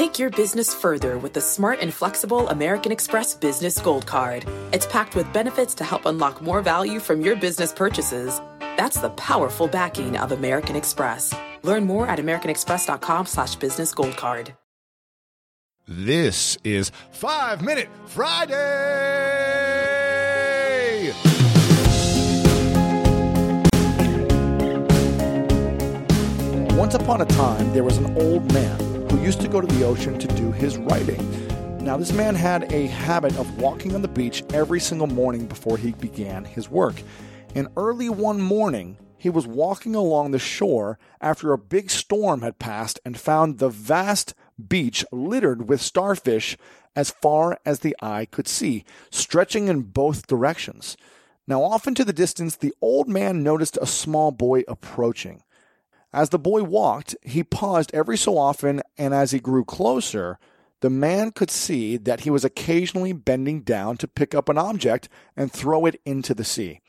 [0.00, 4.46] Take your business further with the smart and flexible American Express Business Gold Card.
[4.72, 8.40] It's packed with benefits to help unlock more value from your business purchases.
[8.78, 11.34] That's the powerful backing of American Express.
[11.62, 14.54] Learn more at americanexpress.com slash business gold card.
[15.86, 18.56] This is Five Minute Friday.
[26.74, 29.84] Once upon a time, there was an old man who used to go to the
[29.84, 31.18] ocean to do his writing.
[31.84, 35.76] Now, this man had a habit of walking on the beach every single morning before
[35.76, 37.02] he began his work.
[37.54, 42.60] And early one morning, he was walking along the shore after a big storm had
[42.60, 44.34] passed and found the vast
[44.68, 46.56] beach littered with starfish
[46.94, 50.96] as far as the eye could see, stretching in both directions.
[51.48, 55.42] Now, off into the distance, the old man noticed a small boy approaching.
[56.12, 60.38] As the boy walked, he paused every so often, and as he grew closer,
[60.80, 65.08] the man could see that he was occasionally bending down to pick up an object
[65.36, 66.80] and throw it into the sea.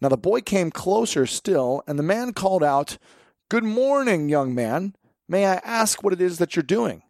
[0.00, 2.98] Now the boy came closer still, and the man called out,
[3.48, 4.94] Good morning, young man.
[5.28, 7.02] May I ask what it is that you're doing?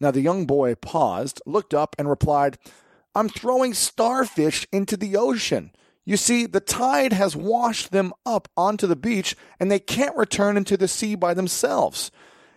[0.00, 2.58] Now the young boy paused, looked up, and replied,
[3.14, 5.72] I'm throwing starfish into the ocean.
[6.06, 10.56] You see, the tide has washed them up onto the beach and they can't return
[10.56, 12.12] into the sea by themselves.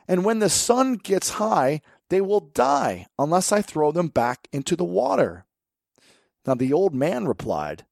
[0.08, 4.76] And when the sun gets high, they will die unless I throw them back into
[4.76, 5.46] the water.
[6.46, 7.86] Now the old man replied,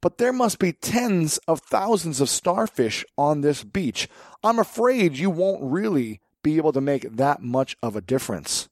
[0.00, 4.08] But there must be tens of thousands of starfish on this beach.
[4.44, 8.68] I'm afraid you won't really be able to make that much of a difference.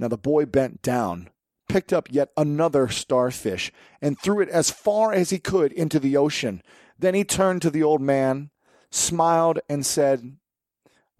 [0.00, 1.30] Now the boy bent down
[1.76, 6.16] picked up yet another starfish and threw it as far as he could into the
[6.16, 6.62] ocean.
[6.98, 8.48] Then he turned to the old man,
[8.90, 10.38] smiled, and said,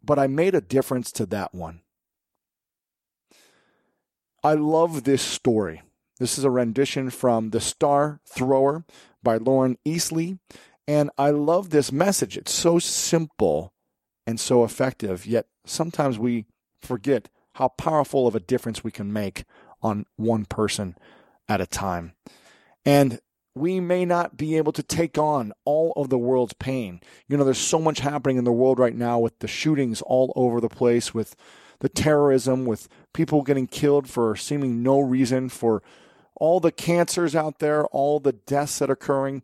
[0.02, 1.82] But I made a difference to that one.
[4.42, 5.82] I love this story.
[6.18, 8.86] This is a rendition from The Star Thrower
[9.22, 10.38] by Loren Eiseley.
[10.88, 12.38] And I love this message.
[12.38, 13.74] It's so simple
[14.26, 16.46] and so effective, yet sometimes we
[16.80, 19.44] forget how powerful of a difference we can make
[19.82, 20.96] on one person
[21.48, 22.12] at a time.
[22.84, 23.20] And
[23.54, 27.00] we may not be able to take on all of the world's pain.
[27.26, 30.32] You know, there's so much happening in the world right now with the shootings all
[30.36, 31.34] over the place, with
[31.78, 35.82] the terrorism, with people getting killed for seeming no reason, for
[36.34, 39.42] all the cancers out there, all the deaths that are occurring.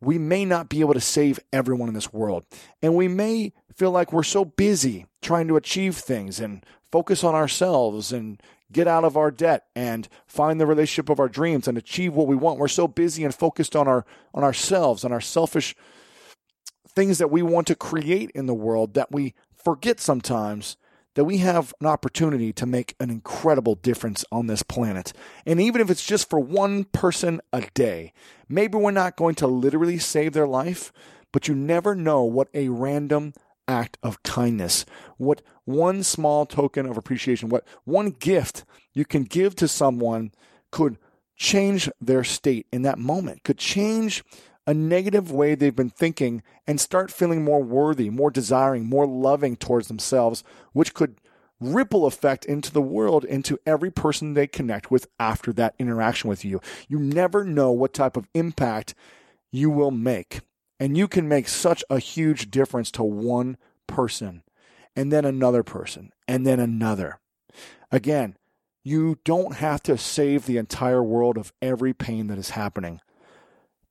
[0.00, 2.44] We may not be able to save everyone in this world.
[2.82, 7.34] And we may feel like we're so busy trying to achieve things and focus on
[7.34, 8.42] ourselves and
[8.74, 12.26] get out of our debt and find the relationship of our dreams and achieve what
[12.26, 12.58] we want.
[12.58, 14.04] We're so busy and focused on our
[14.34, 15.74] on ourselves, on our selfish
[16.88, 20.76] things that we want to create in the world that we forget sometimes
[21.14, 25.12] that we have an opportunity to make an incredible difference on this planet.
[25.46, 28.12] And even if it's just for one person a day,
[28.48, 30.92] maybe we're not going to literally save their life,
[31.32, 33.32] but you never know what a random
[33.68, 34.84] act of kindness,
[35.16, 40.32] what one small token of appreciation, what one gift you can give to someone
[40.70, 40.98] could
[41.36, 44.22] change their state in that moment, could change
[44.66, 49.56] a negative way they've been thinking and start feeling more worthy, more desiring, more loving
[49.56, 50.42] towards themselves,
[50.72, 51.16] which could
[51.60, 56.44] ripple effect into the world, into every person they connect with after that interaction with
[56.44, 56.60] you.
[56.88, 58.94] You never know what type of impact
[59.52, 60.40] you will make.
[60.84, 63.56] And you can make such a huge difference to one
[63.86, 64.42] person,
[64.94, 67.20] and then another person, and then another.
[67.90, 68.36] Again,
[68.82, 73.00] you don't have to save the entire world of every pain that is happening,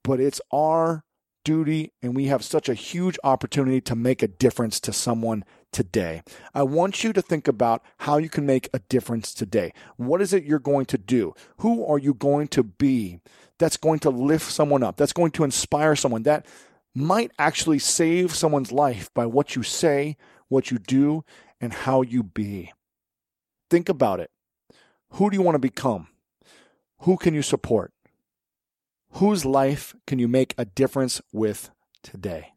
[0.04, 1.04] but it's our
[1.44, 6.22] duty, and we have such a huge opportunity to make a difference to someone today.
[6.54, 9.74] I want you to think about how you can make a difference today.
[9.98, 11.34] What is it you're going to do?
[11.58, 13.20] Who are you going to be
[13.58, 16.46] that's going to lift someone up, that's going to inspire someone, that
[16.96, 20.18] might actually save someone's life by what you say,
[20.48, 21.24] what you do,
[21.60, 22.72] and how you be.
[23.70, 24.30] Think about it.
[25.12, 26.08] Who do you want to become?
[27.00, 27.94] Who can you support?
[29.14, 31.70] Whose life can you make a difference with
[32.02, 32.54] today?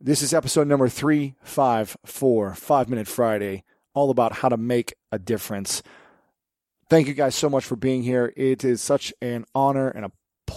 [0.00, 3.62] This is episode number 354, 5 Minute Friday,
[3.94, 5.82] all about how to make a difference.
[6.90, 8.32] Thank you guys so much for being here.
[8.36, 10.12] It is such an honor and a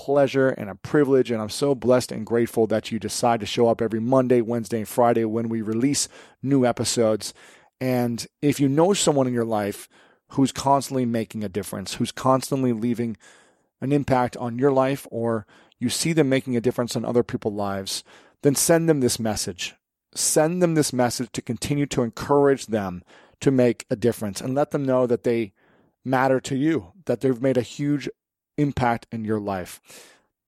[0.06, 1.31] pleasure and a privilege.
[1.31, 4.78] And I'm so blessed and grateful that you decide to show up every Monday, Wednesday,
[4.78, 6.07] and Friday when we release
[6.44, 7.34] new episodes.
[7.81, 9.90] And if you know someone in your life
[10.30, 13.18] who's constantly making a difference, who's constantly leaving
[13.81, 15.48] an impact on your life, or
[15.80, 18.04] you see them making a difference on other people's lives,
[18.44, 19.74] then send them this message.
[20.13, 23.04] Send them this message to continue to encourage them
[23.40, 25.54] to make a difference and let them know that they
[26.04, 28.08] matter to you, that they've made a huge
[28.57, 29.81] impact in your life.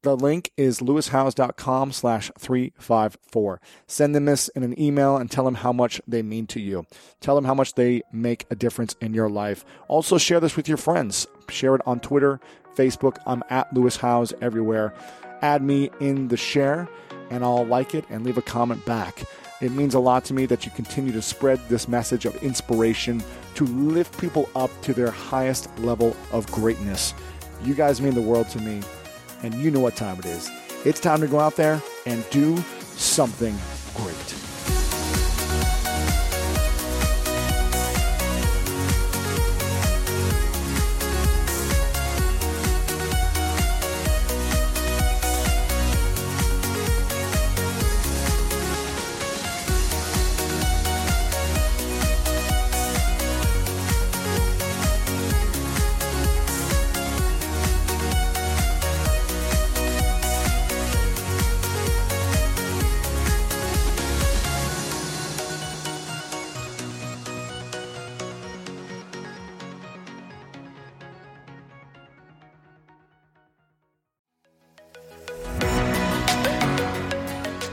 [0.04, 3.60] The link is lewishowes.com slash 354.
[3.88, 6.86] Send them this in an email and tell them how much they mean to you.
[7.20, 9.66] Tell them how much they make a difference in your life.
[9.88, 11.28] Also, share this with your friends.
[11.50, 12.40] Share it on Twitter,
[12.76, 13.18] Facebook.
[13.26, 14.94] I'm at Lewis Howes everywhere.
[15.42, 16.88] Add me in the share,
[17.30, 19.24] and I'll like it and leave a comment back.
[19.60, 23.24] It means a lot to me that you continue to spread this message of inspiration
[23.56, 27.16] to lift people up to their highest level of greatness.
[27.64, 28.82] You guys mean the world to me,
[29.44, 30.50] and you know what time it is.
[30.86, 32.58] It's time to go out there and do
[32.96, 33.56] something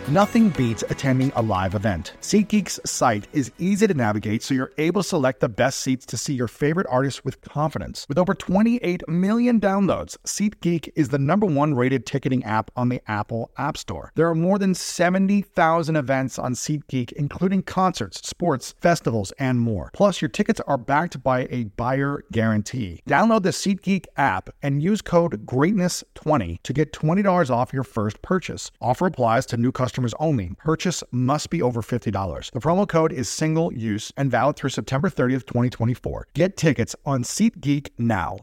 [0.09, 2.12] Nothing beats attending a live event.
[2.21, 6.19] SeatGeek's site is easy to navigate so you're able to select the best seats to
[6.19, 8.05] see your favorite artists with confidence.
[8.06, 13.01] With over 28 million downloads, SeatGeek is the number one rated ticketing app on the
[13.06, 14.12] Apple App Store.
[14.15, 19.89] There are more than 70,000 events on SeatGeek, including concerts, sports, festivals, and more.
[19.95, 23.01] Plus, your tickets are backed by a buyer guarantee.
[23.09, 28.71] Download the SeatGeek app and use code GREATNESS20 to get $20 off your first purchase.
[28.83, 30.52] Offer applies to new customers only.
[30.58, 32.50] Purchase must be over $50.
[32.50, 36.29] The promo code is single use and valid through September 30th, 2024.
[36.35, 38.38] Get tickets on SeatGeek now.